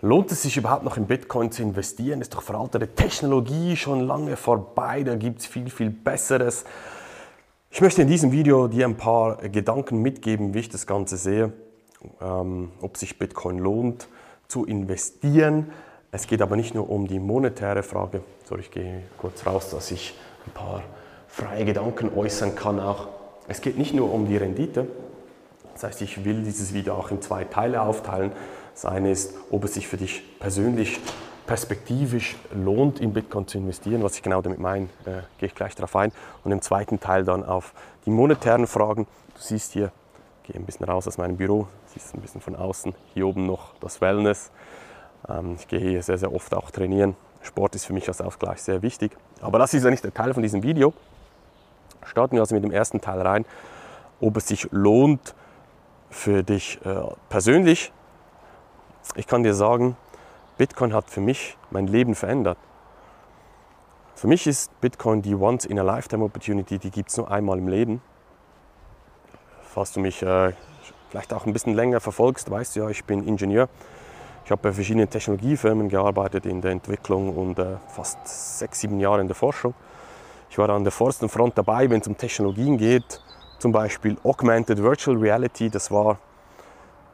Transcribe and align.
Lohnt 0.00 0.30
es 0.30 0.42
sich 0.42 0.56
überhaupt 0.56 0.84
noch 0.84 0.96
in 0.96 1.06
Bitcoin 1.06 1.50
zu 1.50 1.60
investieren? 1.60 2.20
Ist 2.20 2.32
doch 2.32 2.42
veraltete 2.42 2.86
Technologie 2.94 3.76
schon 3.76 4.06
lange 4.06 4.36
vorbei, 4.36 5.02
da 5.02 5.16
gibt 5.16 5.40
es 5.40 5.46
viel, 5.46 5.68
viel 5.70 5.90
Besseres. 5.90 6.64
Ich 7.72 7.80
möchte 7.80 8.02
in 8.02 8.08
diesem 8.08 8.30
Video 8.30 8.68
dir 8.68 8.86
ein 8.86 8.96
paar 8.96 9.38
Gedanken 9.48 10.00
mitgeben, 10.00 10.54
wie 10.54 10.60
ich 10.60 10.68
das 10.68 10.86
Ganze 10.86 11.16
sehe, 11.16 11.52
ähm, 12.20 12.70
ob 12.80 12.96
sich 12.96 13.18
Bitcoin 13.18 13.58
lohnt 13.58 14.06
zu 14.46 14.64
investieren. 14.66 15.72
Es 16.12 16.28
geht 16.28 16.42
aber 16.42 16.54
nicht 16.54 16.76
nur 16.76 16.88
um 16.88 17.08
die 17.08 17.18
monetäre 17.18 17.82
Frage. 17.82 18.22
So, 18.44 18.56
ich 18.56 18.70
gehe 18.70 19.02
kurz 19.18 19.44
raus, 19.46 19.68
dass 19.70 19.90
ich 19.90 20.14
ein 20.46 20.52
paar 20.52 20.84
freie 21.26 21.64
Gedanken 21.64 22.16
äußern 22.16 22.54
kann 22.54 22.78
auch. 22.78 23.08
Es 23.48 23.60
geht 23.60 23.76
nicht 23.76 23.94
nur 23.94 24.12
um 24.12 24.28
die 24.28 24.36
Rendite. 24.36 24.86
Das 25.78 25.84
heißt, 25.84 26.02
ich 26.02 26.24
will 26.24 26.42
dieses 26.42 26.74
Video 26.74 26.94
auch 26.94 27.12
in 27.12 27.22
zwei 27.22 27.44
Teile 27.44 27.82
aufteilen. 27.82 28.32
Das 28.74 28.84
eine 28.84 29.12
ist, 29.12 29.34
ob 29.52 29.62
es 29.62 29.74
sich 29.74 29.86
für 29.86 29.96
dich 29.96 30.24
persönlich 30.40 30.98
perspektivisch 31.46 32.34
lohnt, 32.52 32.98
in 32.98 33.12
Bitcoin 33.12 33.46
zu 33.46 33.58
investieren. 33.58 34.02
Was 34.02 34.16
ich 34.16 34.22
genau 34.24 34.42
damit 34.42 34.58
meine, 34.58 34.86
äh, 35.04 35.22
gehe 35.38 35.46
ich 35.46 35.54
gleich 35.54 35.76
darauf 35.76 35.94
ein. 35.94 36.10
Und 36.42 36.50
im 36.50 36.60
zweiten 36.62 36.98
Teil 36.98 37.22
dann 37.22 37.44
auf 37.44 37.74
die 38.06 38.10
monetären 38.10 38.66
Fragen. 38.66 39.06
Du 39.36 39.40
siehst 39.40 39.72
hier, 39.72 39.92
ich 40.42 40.52
gehe 40.52 40.60
ein 40.60 40.66
bisschen 40.66 40.84
raus 40.84 41.06
aus 41.06 41.16
meinem 41.16 41.36
Büro, 41.36 41.68
siehst 41.94 42.12
ein 42.12 42.22
bisschen 42.22 42.40
von 42.40 42.56
außen. 42.56 42.92
Hier 43.14 43.28
oben 43.28 43.46
noch 43.46 43.74
das 43.78 44.00
Wellness. 44.00 44.50
Ähm, 45.28 45.54
ich 45.60 45.68
gehe 45.68 45.78
hier 45.78 46.02
sehr, 46.02 46.18
sehr 46.18 46.34
oft 46.34 46.52
auch 46.54 46.72
trainieren. 46.72 47.14
Sport 47.40 47.76
ist 47.76 47.84
für 47.84 47.92
mich 47.92 48.08
als 48.08 48.20
Ausgleich 48.20 48.60
sehr 48.60 48.82
wichtig. 48.82 49.16
Aber 49.40 49.60
das 49.60 49.72
ist 49.74 49.84
ja 49.84 49.90
nicht 49.90 50.02
der 50.02 50.12
Teil 50.12 50.34
von 50.34 50.42
diesem 50.42 50.64
Video. 50.64 50.92
Starten 52.04 52.34
wir 52.34 52.40
also 52.40 52.56
mit 52.56 52.64
dem 52.64 52.72
ersten 52.72 53.00
Teil 53.00 53.20
rein, 53.20 53.44
ob 54.20 54.36
es 54.38 54.48
sich 54.48 54.66
lohnt 54.72 55.36
für 56.10 56.42
dich 56.42 56.78
äh, 56.84 57.02
persönlich. 57.28 57.92
Ich 59.16 59.26
kann 59.26 59.42
dir 59.42 59.54
sagen, 59.54 59.96
Bitcoin 60.56 60.92
hat 60.92 61.10
für 61.10 61.20
mich 61.20 61.56
mein 61.70 61.86
Leben 61.86 62.14
verändert. 62.14 62.58
Für 64.14 64.26
mich 64.26 64.46
ist 64.46 64.80
Bitcoin 64.80 65.22
die 65.22 65.34
Once-in-a-Lifetime-Opportunity, 65.34 66.78
die 66.78 66.90
gibt 66.90 67.10
es 67.10 67.16
nur 67.16 67.30
einmal 67.30 67.58
im 67.58 67.68
Leben. 67.68 68.02
Falls 69.62 69.92
du 69.92 70.00
mich 70.00 70.22
äh, 70.22 70.52
vielleicht 71.10 71.32
auch 71.32 71.46
ein 71.46 71.52
bisschen 71.52 71.74
länger 71.74 72.00
verfolgst, 72.00 72.50
weißt 72.50 72.74
du 72.74 72.80
ja, 72.80 72.88
ich 72.88 73.04
bin 73.04 73.26
Ingenieur. 73.26 73.68
Ich 74.44 74.50
habe 74.50 74.62
bei 74.62 74.72
verschiedenen 74.72 75.10
Technologiefirmen 75.10 75.88
gearbeitet 75.88 76.46
in 76.46 76.60
der 76.60 76.72
Entwicklung 76.72 77.36
und 77.36 77.58
äh, 77.58 77.76
fast 77.88 78.18
sechs, 78.58 78.80
sieben 78.80 78.98
Jahre 78.98 79.20
in 79.20 79.28
der 79.28 79.36
Forschung. 79.36 79.74
Ich 80.50 80.58
war 80.58 80.68
an 80.70 80.82
der 80.82 80.90
vordersten 80.90 81.28
Front 81.28 81.58
dabei, 81.58 81.88
wenn 81.90 82.00
es 82.00 82.08
um 82.08 82.16
Technologien 82.16 82.78
geht, 82.78 83.22
zum 83.58 83.72
Beispiel 83.72 84.16
Augmented 84.24 84.82
Virtual 84.82 85.16
Reality. 85.16 85.70
Das 85.70 85.90
war, 85.90 86.18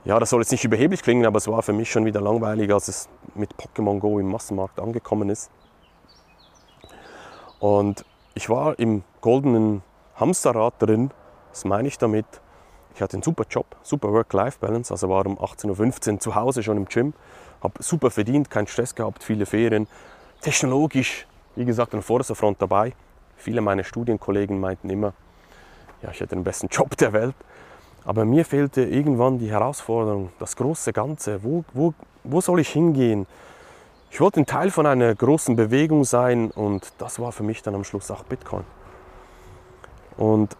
ja, 0.04 0.18
das 0.18 0.30
soll 0.30 0.40
jetzt 0.40 0.52
nicht 0.52 0.64
überheblich 0.64 1.02
klingen, 1.02 1.26
aber 1.26 1.38
es 1.38 1.48
war 1.48 1.62
für 1.62 1.72
mich 1.72 1.90
schon 1.90 2.04
wieder 2.04 2.20
langweilig, 2.20 2.72
als 2.72 2.88
es 2.88 3.08
mit 3.34 3.54
Pokémon 3.56 3.98
Go 3.98 4.18
im 4.18 4.30
Massenmarkt 4.30 4.78
angekommen 4.78 5.30
ist. 5.30 5.50
Und 7.58 8.04
ich 8.34 8.48
war 8.50 8.78
im 8.78 9.02
goldenen 9.20 9.82
Hamsterrad 10.16 10.74
drin. 10.78 11.10
Was 11.50 11.64
meine 11.64 11.88
ich 11.88 11.98
damit? 11.98 12.26
Ich 12.94 13.02
hatte 13.02 13.14
einen 13.14 13.22
super 13.22 13.44
Job, 13.48 13.66
super 13.82 14.12
Work-Life-Balance, 14.12 14.92
also 14.92 15.08
war 15.08 15.26
um 15.26 15.38
18.15 15.38 16.12
Uhr 16.12 16.20
zu 16.20 16.34
Hause 16.34 16.62
schon 16.62 16.76
im 16.76 16.84
Gym, 16.84 17.12
habe 17.60 17.82
super 17.82 18.10
verdient, 18.10 18.50
keinen 18.50 18.68
Stress 18.68 18.94
gehabt, 18.94 19.24
viele 19.24 19.46
Ferien. 19.46 19.88
Technologisch, 20.40 21.26
wie 21.56 21.64
gesagt, 21.64 21.94
an 21.94 22.02
vorderster 22.02 22.36
Front 22.36 22.62
dabei. 22.62 22.92
Viele 23.36 23.60
meiner 23.62 23.82
Studienkollegen 23.82 24.60
meinten 24.60 24.90
immer, 24.90 25.12
ja, 26.05 26.10
ich 26.10 26.20
hätte 26.20 26.36
den 26.36 26.44
besten 26.44 26.69
Job 26.69 26.97
der 26.98 27.12
Welt. 27.12 27.34
Aber 28.05 28.27
mir 28.27 28.44
fehlte 28.44 28.83
irgendwann 28.83 29.38
die 29.38 29.50
Herausforderung, 29.50 30.30
das 30.38 30.56
große 30.56 30.92
Ganze. 30.92 31.42
Wo, 31.42 31.64
wo, 31.72 31.94
wo 32.22 32.41
soll 32.42 32.61
ich 32.61 32.69
hingehen? 32.69 33.27
Ich 34.11 34.20
wollte 34.20 34.41
ein 34.41 34.46
Teil 34.46 34.70
von 34.70 34.86
einer 34.86 35.14
großen 35.14 35.56
Bewegung 35.56 36.05
sein 36.05 36.50
und 36.50 36.92
das 36.98 37.19
war 37.19 37.33
für 37.33 37.42
mich 37.42 37.62
dann 37.62 37.74
am 37.74 37.84
Schluss 37.84 38.11
auch 38.11 38.22
Bitcoin. 38.24 38.64
Und 40.18 40.56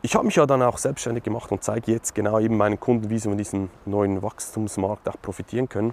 ich 0.00 0.14
habe 0.14 0.24
mich 0.24 0.36
ja 0.36 0.46
dann 0.46 0.62
auch 0.62 0.78
selbstständig 0.78 1.22
gemacht 1.22 1.52
und 1.52 1.62
zeige 1.62 1.92
jetzt 1.92 2.14
genau 2.14 2.40
eben 2.40 2.56
meinen 2.56 2.80
Kunden, 2.80 3.10
wie 3.10 3.18
sie 3.18 3.28
von 3.28 3.36
diesem 3.36 3.68
neuen 3.84 4.22
Wachstumsmarkt 4.22 5.08
auch 5.08 5.20
profitieren 5.20 5.68
können. 5.68 5.92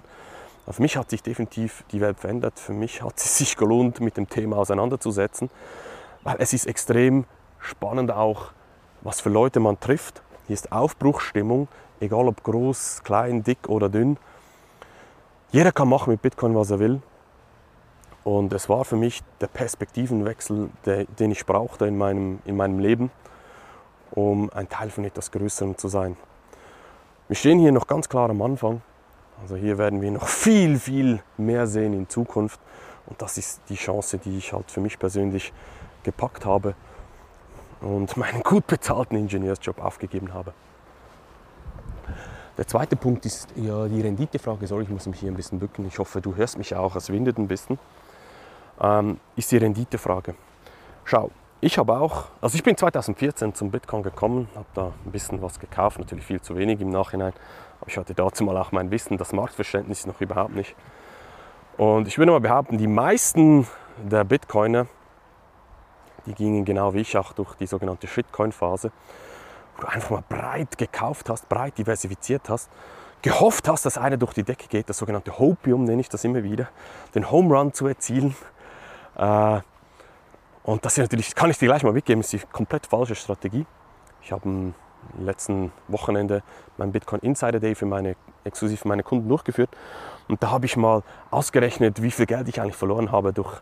Für 0.68 0.82
mich 0.82 0.96
hat 0.96 1.10
sich 1.10 1.22
definitiv 1.22 1.84
die 1.92 2.00
Welt 2.00 2.18
verändert. 2.18 2.58
Für 2.58 2.72
mich 2.72 3.02
hat 3.02 3.14
es 3.18 3.36
sich 3.36 3.56
gelohnt, 3.56 4.00
mit 4.00 4.16
dem 4.16 4.28
Thema 4.28 4.56
auseinanderzusetzen, 4.56 5.50
weil 6.24 6.36
es 6.38 6.54
ist 6.54 6.66
extrem 6.66 7.26
spannend 7.66 8.10
auch, 8.10 8.52
was 9.02 9.20
für 9.20 9.28
Leute 9.28 9.60
man 9.60 9.78
trifft. 9.78 10.22
Hier 10.46 10.54
ist 10.54 10.72
Aufbruchsstimmung, 10.72 11.68
egal 12.00 12.28
ob 12.28 12.42
groß, 12.42 13.02
klein, 13.04 13.42
dick 13.42 13.68
oder 13.68 13.88
dünn. 13.88 14.16
Jeder 15.50 15.72
kann 15.72 15.88
machen 15.88 16.10
mit 16.10 16.22
Bitcoin, 16.22 16.54
was 16.54 16.70
er 16.70 16.78
will. 16.78 17.02
Und 18.24 18.52
es 18.52 18.68
war 18.68 18.84
für 18.84 18.96
mich 18.96 19.22
der 19.40 19.46
Perspektivenwechsel, 19.46 20.70
den 20.84 21.30
ich 21.30 21.46
brauchte 21.46 21.86
in 21.86 21.96
meinem, 21.96 22.40
in 22.44 22.56
meinem 22.56 22.78
Leben 22.78 23.10
um 24.10 24.50
ein 24.52 24.68
Teil 24.68 24.90
von 24.90 25.04
etwas 25.04 25.30
Größerem 25.30 25.76
zu 25.76 25.88
sein. 25.88 26.16
Wir 27.28 27.36
stehen 27.36 27.58
hier 27.58 27.72
noch 27.72 27.86
ganz 27.86 28.08
klar 28.08 28.30
am 28.30 28.40
Anfang. 28.42 28.82
Also 29.42 29.56
hier 29.56 29.78
werden 29.78 30.00
wir 30.00 30.10
noch 30.10 30.28
viel, 30.28 30.78
viel 30.78 31.22
mehr 31.36 31.66
sehen 31.66 31.92
in 31.92 32.08
Zukunft. 32.08 32.60
Und 33.06 33.20
das 33.22 33.38
ist 33.38 33.60
die 33.68 33.76
Chance, 33.76 34.18
die 34.18 34.38
ich 34.38 34.52
halt 34.52 34.70
für 34.70 34.80
mich 34.80 34.98
persönlich 34.98 35.52
gepackt 36.02 36.44
habe 36.44 36.74
und 37.80 38.16
meinen 38.16 38.42
gut 38.42 38.66
bezahlten 38.66 39.16
Ingenieursjob 39.16 39.82
aufgegeben 39.82 40.32
habe. 40.32 40.52
Der 42.56 42.66
zweite 42.66 42.96
Punkt 42.96 43.26
ist 43.26 43.48
ja 43.54 43.86
die 43.86 44.00
Renditefrage. 44.00 44.66
Sorry, 44.66 44.84
ich 44.84 44.88
muss 44.88 45.06
mich 45.06 45.20
hier 45.20 45.30
ein 45.30 45.36
bisschen 45.36 45.58
bücken. 45.58 45.86
Ich 45.86 45.98
hoffe, 45.98 46.22
du 46.22 46.36
hörst 46.36 46.56
mich 46.56 46.74
auch. 46.74 46.96
Es 46.96 47.10
windet 47.10 47.36
ein 47.36 47.48
bisschen. 47.48 47.78
Ähm, 48.80 49.20
ist 49.36 49.52
die 49.52 49.58
Renditefrage. 49.58 50.34
Schau, 51.04 51.30
ich 51.60 51.78
habe 51.78 51.98
auch, 51.98 52.24
also 52.40 52.56
ich 52.56 52.62
bin 52.62 52.76
2014 52.76 53.54
zum 53.54 53.70
Bitcoin 53.70 54.02
gekommen, 54.02 54.48
habe 54.54 54.66
da 54.74 54.92
ein 55.04 55.12
bisschen 55.12 55.40
was 55.40 55.58
gekauft, 55.58 55.98
natürlich 55.98 56.24
viel 56.26 56.40
zu 56.40 56.56
wenig 56.56 56.80
im 56.80 56.90
Nachhinein, 56.90 57.32
aber 57.80 57.88
ich 57.88 57.96
hatte 57.96 58.14
dazu 58.14 58.44
mal 58.44 58.56
auch 58.58 58.72
mein 58.72 58.90
Wissen, 58.90 59.16
das 59.16 59.32
Marktverständnis 59.32 60.06
noch 60.06 60.20
überhaupt 60.20 60.54
nicht. 60.54 60.74
Und 61.78 62.08
ich 62.08 62.18
würde 62.18 62.32
mal 62.32 62.40
behaupten, 62.40 62.76
die 62.76 62.86
meisten 62.86 63.66
der 64.02 64.24
Bitcoiner, 64.24 64.86
die 66.26 66.34
gingen 66.34 66.64
genau 66.64 66.94
wie 66.94 67.00
ich 67.00 67.16
auch 67.16 67.32
durch 67.32 67.54
die 67.54 67.66
sogenannte 67.66 68.06
Shitcoin-Phase, 68.06 68.90
wo 69.76 69.82
du 69.82 69.88
einfach 69.88 70.10
mal 70.10 70.24
breit 70.28 70.78
gekauft 70.78 71.30
hast, 71.30 71.48
breit 71.48 71.78
diversifiziert 71.78 72.48
hast, 72.48 72.70
gehofft 73.22 73.68
hast, 73.68 73.86
dass 73.86 73.98
einer 73.98 74.16
durch 74.16 74.34
die 74.34 74.42
Decke 74.42 74.68
geht, 74.68 74.88
das 74.88 74.98
sogenannte 74.98 75.38
Hopium 75.38 75.84
nenne 75.84 76.00
ich 76.00 76.08
das 76.08 76.24
immer 76.24 76.42
wieder, 76.42 76.68
den 77.14 77.30
Home 77.30 77.56
Run 77.56 77.72
zu 77.72 77.86
erzielen. 77.86 78.36
Äh, 79.16 79.60
und 80.64 80.84
das 80.84 80.94
ist 80.94 80.98
natürlich, 80.98 81.34
kann 81.34 81.50
ich 81.50 81.58
dir 81.58 81.66
gleich 81.66 81.84
mal 81.84 81.92
mitgeben, 81.92 82.20
ist 82.20 82.32
die 82.32 82.40
komplett 82.40 82.86
falsche 82.86 83.14
Strategie. 83.14 83.66
Ich 84.22 84.32
habe 84.32 84.44
am 84.44 84.74
letzten 85.18 85.72
Wochenende 85.88 86.42
meinen 86.76 86.92
Bitcoin 86.92 87.20
Insider 87.20 87.60
Day 87.60 87.74
für 87.74 87.86
meine, 87.86 88.16
exklusiv 88.44 88.80
für 88.80 88.88
meine 88.88 89.04
Kunden 89.04 89.28
durchgeführt. 89.28 89.70
Und 90.28 90.42
da 90.42 90.50
habe 90.50 90.66
ich 90.66 90.76
mal 90.76 91.02
ausgerechnet, 91.30 92.02
wie 92.02 92.10
viel 92.10 92.26
Geld 92.26 92.48
ich 92.48 92.60
eigentlich 92.60 92.76
verloren 92.76 93.12
habe 93.12 93.32
durch 93.32 93.60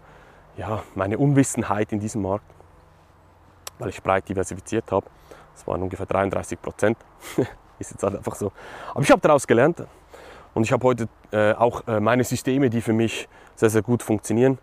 ja, 0.56 0.82
meine 0.94 1.18
Unwissenheit 1.18 1.92
in 1.92 2.00
diesem 2.00 2.22
Markt, 2.22 2.44
weil 3.78 3.88
ich 3.88 4.02
breit 4.02 4.28
diversifiziert 4.28 4.90
habe. 4.92 5.06
Das 5.54 5.66
waren 5.66 5.82
ungefähr 5.82 6.06
33 6.06 6.60
Prozent. 6.60 6.98
ist 7.78 7.90
jetzt 7.92 8.02
halt 8.02 8.16
einfach 8.16 8.34
so. 8.34 8.52
Aber 8.92 9.02
ich 9.02 9.10
habe 9.10 9.20
daraus 9.20 9.46
gelernt 9.46 9.84
und 10.54 10.64
ich 10.64 10.72
habe 10.72 10.84
heute 10.86 11.08
äh, 11.32 11.52
auch 11.52 11.86
äh, 11.86 12.00
meine 12.00 12.24
Systeme, 12.24 12.70
die 12.70 12.80
für 12.80 12.92
mich 12.92 13.28
sehr, 13.56 13.70
sehr 13.70 13.82
gut 13.82 14.02
funktionieren. 14.02 14.58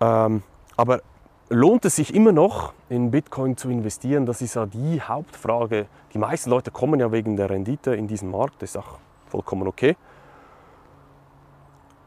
Ähm, 0.00 0.42
aber 0.76 1.00
lohnt 1.48 1.84
es 1.84 1.96
sich 1.96 2.14
immer 2.14 2.32
noch, 2.32 2.72
in 2.88 3.10
Bitcoin 3.10 3.56
zu 3.56 3.68
investieren? 3.68 4.26
Das 4.26 4.42
ist 4.42 4.54
ja 4.54 4.66
die 4.66 5.00
Hauptfrage. 5.00 5.86
Die 6.12 6.18
meisten 6.18 6.50
Leute 6.50 6.70
kommen 6.70 7.00
ja 7.00 7.10
wegen 7.12 7.36
der 7.36 7.50
Rendite 7.50 7.94
in 7.94 8.08
diesen 8.08 8.30
Markt. 8.30 8.62
Das 8.62 8.70
ist 8.70 8.76
auch 8.76 8.98
vollkommen 9.26 9.66
okay. 9.66 9.96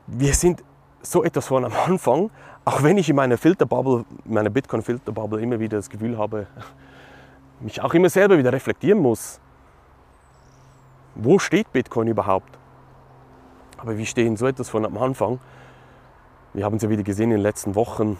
Wir 0.08 0.34
sind 0.34 0.64
so 1.12 1.24
etwas 1.24 1.48
von 1.48 1.66
am 1.66 1.74
Anfang, 1.74 2.30
auch 2.66 2.84
wenn 2.84 2.98
ich 2.98 3.10
in 3.10 3.16
meiner 3.16 3.38
Filterbubble, 3.38 4.06
meiner 4.26 4.50
Bitcoin-Filterbubble 4.50 5.42
immer 5.42 5.60
wieder 5.60 5.78
das 5.78 5.90
Gefühl 5.90 6.18
habe, 6.18 6.48
mich 7.60 7.82
auch 7.82 7.94
immer 7.94 8.10
selber 8.10 8.38
wieder 8.38 8.52
reflektieren 8.52 9.00
muss. 9.00 9.40
Wo 11.16 11.40
steht 11.40 11.72
Bitcoin 11.72 12.08
überhaupt? 12.08 12.58
Aber 13.78 13.98
wir 13.98 14.06
stehen 14.06 14.38
so 14.38 14.48
etwas 14.48 14.70
von 14.70 14.86
am 14.86 14.98
Anfang. 14.98 15.40
Wir 16.54 16.66
haben 16.66 16.78
es 16.78 16.84
ja 16.84 16.90
wieder 16.90 17.04
gesehen 17.04 17.26
in 17.26 17.38
den 17.38 17.42
letzten 17.42 17.76
Wochen, 17.76 18.18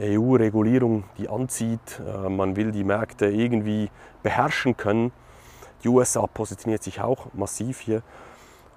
EU-Regulierung, 0.00 1.04
die 1.18 1.28
anzieht. 1.28 2.00
Äh, 2.00 2.28
man 2.28 2.56
will 2.56 2.72
die 2.72 2.84
Märkte 2.84 3.26
irgendwie 3.26 3.90
beherrschen 4.22 4.76
können. 4.76 5.12
Die 5.82 5.88
USA 5.88 6.26
positioniert 6.26 6.82
sich 6.82 7.00
auch 7.00 7.26
massiv 7.34 7.80
hier. 7.80 8.02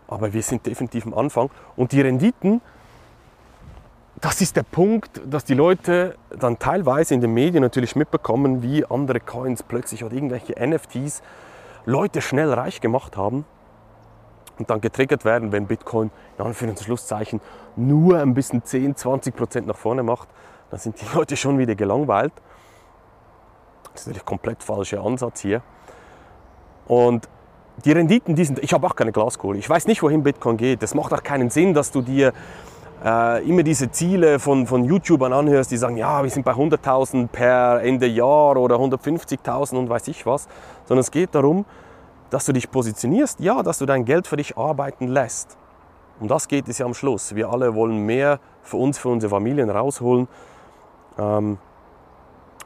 Aber 0.07 0.33
wir 0.33 0.43
sind 0.43 0.65
definitiv 0.65 1.05
am 1.05 1.13
Anfang. 1.13 1.49
Und 1.75 1.91
die 1.91 2.01
Renditen, 2.01 2.61
das 4.21 4.39
ist 4.39 4.55
der 4.55 4.63
Punkt, 4.63 5.19
dass 5.25 5.43
die 5.43 5.55
Leute 5.55 6.15
dann 6.29 6.59
teilweise 6.59 7.15
in 7.15 7.21
den 7.21 7.33
Medien 7.33 7.63
natürlich 7.63 7.95
mitbekommen, 7.95 8.61
wie 8.61 8.85
andere 8.85 9.19
Coins 9.19 9.63
plötzlich 9.63 10.03
oder 10.03 10.13
irgendwelche 10.13 10.53
NFTs 10.53 11.23
Leute 11.85 12.21
schnell 12.21 12.53
reich 12.53 12.79
gemacht 12.79 13.17
haben. 13.17 13.45
und 14.59 14.69
dann 14.69 14.79
getriggert 14.79 15.25
werden, 15.25 15.51
wenn 15.51 15.65
Bitcoin 15.65 16.11
in 16.37 16.45
Anführungszeichen 16.45 17.41
nur 17.75 18.19
ein 18.19 18.35
bisschen 18.35 18.63
10, 18.63 18.95
20 18.95 19.35
Prozent 19.35 19.65
nach 19.65 19.77
vorne 19.77 20.03
macht, 20.03 20.29
dann 20.69 20.79
sind 20.79 21.01
die 21.01 21.05
Leute 21.15 21.35
schon 21.35 21.57
wieder 21.57 21.73
gelangweilt. 21.73 22.33
Das 23.91 24.01
ist 24.01 24.07
natürlich 24.07 24.25
komplett 24.25 24.61
falscher 24.61 25.03
Ansatz 25.03 25.41
hier. 25.41 25.63
Und 26.85 27.27
die 27.85 27.91
Renditen, 27.91 28.35
die 28.35 28.45
sind, 28.45 28.59
ich 28.59 28.71
habe 28.73 28.85
auch 28.85 28.95
keine 28.95 29.11
Glaskohle. 29.11 29.57
Ich 29.57 29.67
weiß 29.67 29.87
nicht, 29.87 30.03
wohin 30.03 30.21
Bitcoin 30.21 30.57
geht. 30.57 30.83
Es 30.83 30.93
macht 30.93 31.11
auch 31.11 31.23
keinen 31.23 31.49
Sinn, 31.49 31.73
dass 31.73 31.91
du 31.91 32.01
dir 32.03 32.33
äh, 33.03 33.47
immer 33.47 33.63
diese 33.63 33.91
Ziele 33.91 34.39
von, 34.39 34.67
von 34.67 34.83
YouTubern 34.83 35.33
anhörst, 35.33 35.71
die 35.71 35.77
sagen, 35.77 35.97
ja, 35.97 36.21
wir 36.23 36.29
sind 36.29 36.43
bei 36.43 36.53
100.000 36.53 37.27
per 37.27 37.81
Ende 37.81 38.07
Jahr 38.07 38.57
oder 38.57 38.75
150.000 38.75 39.77
und 39.77 39.89
weiß 39.89 40.07
ich 40.07 40.25
was. 40.25 40.47
Sondern 40.85 41.01
es 41.01 41.11
geht 41.11 41.33
darum, 41.33 41.65
dass 42.29 42.45
du 42.45 42.53
dich 42.53 42.69
positionierst, 42.69 43.39
ja, 43.39 43.63
dass 43.63 43.79
du 43.79 43.85
dein 43.85 44.05
Geld 44.05 44.27
für 44.27 44.37
dich 44.37 44.57
arbeiten 44.57 45.07
lässt. 45.07 45.57
Um 46.19 46.27
das 46.27 46.47
geht 46.47 46.67
es 46.67 46.77
ja 46.77 46.85
am 46.85 46.93
Schluss. 46.93 47.35
Wir 47.35 47.49
alle 47.49 47.73
wollen 47.73 48.05
mehr 48.05 48.39
für 48.61 48.77
uns, 48.77 48.99
für 48.99 49.09
unsere 49.09 49.31
Familien 49.31 49.69
rausholen. 49.69 50.27
Ähm, 51.17 51.57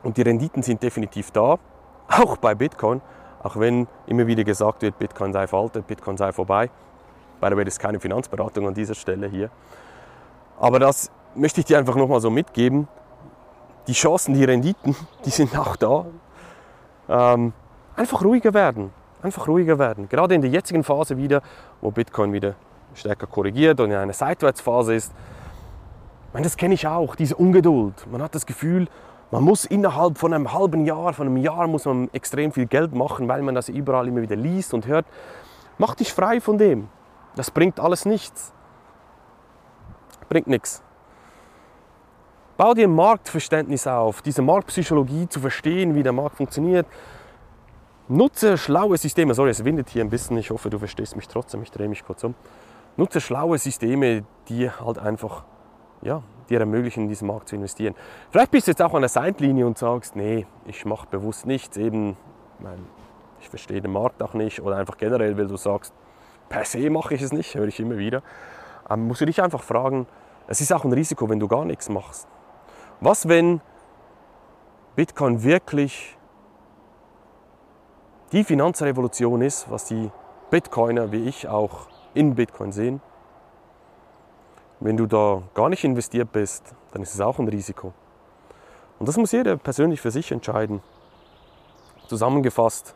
und 0.04 0.18
die 0.18 0.22
Renditen 0.22 0.62
sind 0.62 0.84
definitiv 0.84 1.32
da, 1.32 1.58
auch 2.10 2.38
bei 2.38 2.54
Bitcoin, 2.54 3.02
auch 3.42 3.58
wenn 3.58 3.88
immer 4.06 4.28
wieder 4.28 4.44
gesagt 4.44 4.82
wird, 4.82 5.00
Bitcoin 5.00 5.34
sei 5.34 5.48
veraltet, 5.48 5.88
Bitcoin 5.88 6.18
sei 6.18 6.32
vorbei. 6.32 6.70
By 7.40 7.48
the 7.50 7.56
way, 7.56 7.64
das 7.64 7.76
ist 7.76 7.80
keine 7.80 8.00
Finanzberatung 8.00 8.68
an 8.68 8.74
dieser 8.74 8.96
Stelle 8.96 9.28
hier. 9.28 9.50
Aber 10.60 10.80
das 10.80 11.12
möchte 11.36 11.60
ich 11.60 11.66
dir 11.66 11.78
einfach 11.78 11.96
nochmal 11.96 12.22
so 12.22 12.30
mitgeben. 12.30 12.88
Die 13.88 13.94
Chancen, 13.94 14.34
die 14.34 14.44
Renditen, 14.44 14.96
die 15.26 15.30
sind 15.30 15.58
auch 15.58 15.76
da. 15.76 16.06
Ähm, 17.08 17.54
einfach 17.96 18.24
ruhiger 18.24 18.54
werden. 18.54 18.92
Einfach 19.22 19.48
ruhiger 19.48 19.78
werden. 19.80 20.08
Gerade 20.10 20.36
in 20.36 20.42
der 20.42 20.50
jetzigen 20.50 20.84
Phase 20.84 21.18
wieder, 21.18 21.42
wo 21.82 21.92
Bitcoin 21.92 22.34
wieder 22.34 22.56
stärker 22.94 23.28
korrigiert 23.28 23.80
und 23.80 23.92
in 23.92 23.98
einer 23.98 24.14
Seitwärtsphase 24.14 24.96
ist. 24.96 25.14
Meine, 26.34 26.46
das 26.46 26.58
kenne 26.58 26.74
ich 26.74 26.88
auch, 26.88 27.16
diese 27.16 27.36
Ungeduld. 27.36 28.08
Man 28.12 28.22
hat 28.22 28.36
das 28.36 28.46
Gefühl, 28.46 28.88
man 29.32 29.44
muss 29.44 29.66
innerhalb 29.66 30.18
von 30.18 30.34
einem 30.34 30.54
halben 30.54 30.86
Jahr, 30.86 31.14
von 31.14 31.28
einem 31.28 31.38
Jahr 31.38 31.68
muss 31.68 31.86
man 31.86 32.10
extrem 32.14 32.52
viel 32.52 32.68
Geld 32.68 32.94
machen, 32.94 33.28
weil 33.28 33.42
man 33.42 33.56
das 33.56 33.70
überall 33.70 34.08
immer 34.08 34.22
wieder 34.22 34.36
liest 34.36 34.74
und 34.74 34.88
hört. 34.88 35.06
Mach 35.78 35.96
dich 35.96 36.14
frei 36.14 36.40
von 36.40 36.58
dem. 36.58 36.88
Das 37.36 37.52
bringt 37.52 37.80
alles 37.80 38.06
nichts. 38.06 38.54
Bringt 40.30 40.48
nichts. 40.48 40.84
Bau 42.58 42.74
dir 42.74 42.88
ein 42.88 42.96
Marktverständnis 42.96 43.86
auf, 43.86 44.22
diese 44.22 44.42
Marktpsychologie 44.42 45.28
zu 45.28 45.40
verstehen, 45.40 45.94
wie 45.94 46.04
der 46.04 46.14
Markt 46.14 46.38
funktioniert. 46.38 46.88
Nutze 48.08 48.58
schlaue 48.58 48.98
Systeme. 48.98 49.34
Sorry, 49.34 49.50
es 49.50 49.66
windet 49.66 49.90
hier 49.90 50.04
ein 50.04 50.10
bisschen. 50.10 50.38
Ich 50.38 50.52
hoffe, 50.52 50.70
du 50.70 50.80
verstehst 50.80 51.16
mich 51.16 51.28
trotzdem. 51.28 51.64
Ich 51.64 51.72
drehe 51.72 51.90
mich 51.90 52.06
kurz 52.06 52.24
um. 52.24 52.36
Nutze 52.98 53.20
schlaue 53.20 53.58
Systeme, 53.58 54.24
die 54.48 54.70
halt 54.70 55.00
einfach 55.00 55.44
ja, 56.02 56.22
dir 56.50 56.60
ermöglichen, 56.60 57.04
in 57.04 57.10
diesen 57.10 57.28
Markt 57.28 57.50
zu 57.50 57.56
investieren. 57.56 57.96
Vielleicht 58.32 58.52
bist 58.52 58.68
du 58.68 58.72
jetzt 58.72 58.82
auch 58.82 58.94
an 58.94 59.02
der 59.02 59.10
Seitlinie 59.10 59.66
und 59.66 59.78
sagst, 59.78 60.16
nee, 60.16 60.46
ich 60.66 60.86
mache 60.86 61.08
bewusst 61.10 61.46
nichts, 61.46 61.78
eben, 61.78 62.16
mein, 62.60 62.86
ich 63.42 63.50
verstehe 63.50 63.82
den 63.82 63.92
Markt 63.92 64.22
auch 64.22 64.34
nicht 64.34 64.62
oder 64.62 64.78
einfach 64.78 64.98
generell, 64.98 65.38
weil 65.38 65.48
du 65.48 65.58
sagst, 65.58 65.94
per 66.48 66.64
se 66.64 66.90
mache 66.90 67.16
ich 67.16 67.22
es 67.22 67.34
nicht, 67.34 67.56
höre 67.56 67.68
ich 67.68 67.80
immer 67.80 67.98
wieder. 67.98 68.22
Ähm, 68.90 69.08
musst 69.08 69.22
du 69.22 69.26
dich 69.26 69.42
einfach 69.42 69.64
fragen, 69.64 70.08
es 70.48 70.62
ist 70.62 70.72
auch 70.72 70.84
ein 70.84 70.94
Risiko, 70.94 71.30
wenn 71.30 71.40
du 71.40 71.48
gar 71.48 71.66
nichts 71.66 71.90
machst. 71.90 72.28
Was, 73.02 73.28
wenn 73.28 73.62
Bitcoin 74.96 75.44
wirklich 75.44 76.18
die 78.32 78.44
Finanzrevolution 78.44 79.42
ist, 79.42 79.70
was 79.70 79.86
die 79.86 80.12
Bitcoiner 80.50 81.12
wie 81.12 81.28
ich 81.28 81.48
auch 81.48 81.88
in 82.14 82.36
Bitcoin 82.36 82.72
sehen? 82.72 83.02
Wenn 84.80 84.98
du 84.98 85.06
da 85.06 85.42
gar 85.54 85.70
nicht 85.70 85.84
investiert 85.84 86.32
bist, 86.32 86.76
dann 86.92 87.02
ist 87.02 87.14
es 87.14 87.22
auch 87.22 87.40
ein 87.40 87.48
Risiko. 87.48 87.94
Und 89.00 89.10
das 89.10 89.18
muss 89.18 89.32
jeder 89.32 89.58
persönlich 89.58 90.02
für 90.02 90.12
sich 90.12 90.32
entscheiden. 90.32 90.82
Zusammengefasst, 92.08 92.96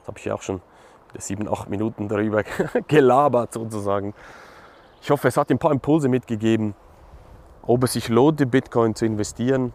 das 0.00 0.08
habe 0.08 0.18
ich 0.18 0.24
ja 0.26 0.34
auch 0.34 0.42
schon 0.42 0.62
sieben, 1.18 1.48
acht 1.48 1.68
Minuten 1.68 2.08
darüber 2.08 2.42
gelabert 2.88 3.52
sozusagen. 3.52 4.14
Ich 5.00 5.10
hoffe, 5.10 5.28
es 5.28 5.36
hat 5.36 5.50
ein 5.50 5.58
paar 5.58 5.72
Impulse 5.72 6.08
mitgegeben, 6.08 6.74
ob 7.62 7.84
es 7.84 7.92
sich 7.92 8.08
lohnt, 8.08 8.40
in 8.40 8.50
Bitcoin 8.50 8.94
zu 8.94 9.06
investieren. 9.06 9.72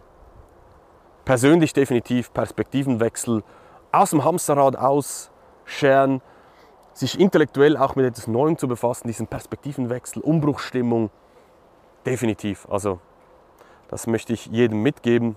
Persönlich 1.25 1.73
definitiv 1.73 2.33
Perspektivenwechsel, 2.33 3.43
aus 3.91 4.09
dem 4.09 4.23
Hamsterrad 4.23 4.75
ausscheren, 4.75 6.21
sich 6.93 7.19
intellektuell 7.19 7.77
auch 7.77 7.95
mit 7.95 8.05
etwas 8.05 8.27
Neuem 8.27 8.57
zu 8.57 8.67
befassen, 8.67 9.07
diesen 9.07 9.27
Perspektivenwechsel, 9.27 10.21
Umbruchstimmung, 10.21 11.09
Definitiv. 12.05 12.67
Also 12.69 12.99
das 13.89 14.07
möchte 14.07 14.33
ich 14.33 14.47
jedem 14.47 14.81
mitgeben. 14.81 15.35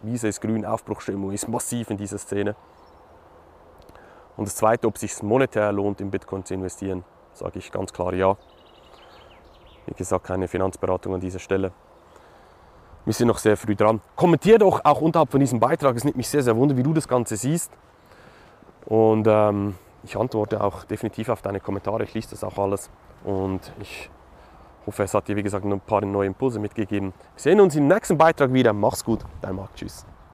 Wiese 0.00 0.28
ist 0.28 0.40
grün, 0.40 0.64
Aufbruchstimmung 0.64 1.32
ist 1.32 1.48
massiv 1.48 1.90
in 1.90 1.96
dieser 1.96 2.18
Szene. 2.18 2.56
Und 4.36 4.48
das 4.48 4.56
Zweite, 4.56 4.86
ob 4.86 4.94
es 4.94 5.02
sich 5.02 5.22
monetär 5.22 5.70
lohnt, 5.72 6.00
in 6.00 6.10
Bitcoin 6.10 6.44
zu 6.44 6.54
investieren, 6.54 7.04
sage 7.32 7.58
ich 7.58 7.70
ganz 7.70 7.92
klar 7.92 8.14
ja. 8.14 8.36
Wie 9.86 9.94
gesagt, 9.94 10.24
keine 10.24 10.48
Finanzberatung 10.48 11.14
an 11.14 11.20
dieser 11.20 11.38
Stelle. 11.38 11.72
Wir 13.04 13.12
sind 13.12 13.26
noch 13.28 13.38
sehr 13.38 13.56
früh 13.56 13.74
dran. 13.74 14.00
Kommentier 14.14 14.58
doch 14.58 14.84
auch 14.84 15.00
unterhalb 15.00 15.30
von 15.30 15.40
diesem 15.40 15.58
Beitrag. 15.58 15.96
Es 15.96 16.04
nimmt 16.04 16.16
mich 16.16 16.28
sehr, 16.28 16.42
sehr 16.42 16.56
wunder, 16.56 16.76
wie 16.76 16.84
du 16.84 16.92
das 16.92 17.08
Ganze 17.08 17.36
siehst. 17.36 17.72
Und 18.86 19.26
ähm, 19.28 19.74
ich 20.04 20.16
antworte 20.16 20.62
auch 20.62 20.84
definitiv 20.84 21.28
auf 21.28 21.42
deine 21.42 21.60
Kommentare. 21.60 22.04
Ich 22.04 22.14
lese 22.14 22.30
das 22.30 22.44
auch 22.44 22.58
alles. 22.58 22.90
Und 23.24 23.72
ich 23.80 24.08
hoffe, 24.86 25.02
es 25.02 25.14
hat 25.14 25.26
dir, 25.28 25.36
wie 25.36 25.42
gesagt, 25.42 25.64
ein 25.64 25.80
paar 25.80 26.04
neue 26.04 26.28
Impulse 26.28 26.60
mitgegeben. 26.60 27.12
Wir 27.34 27.42
sehen 27.42 27.60
uns 27.60 27.74
im 27.74 27.88
nächsten 27.88 28.16
Beitrag 28.16 28.52
wieder. 28.52 28.72
Mach's 28.72 29.04
gut, 29.04 29.24
dein 29.40 29.56
Marc. 29.56 29.74
Tschüss. 29.74 30.06